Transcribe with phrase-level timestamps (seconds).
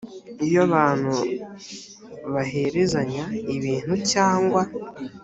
[0.45, 1.13] iyo abantu
[2.33, 3.23] baherezanya
[3.55, 4.61] ibintu cyangwa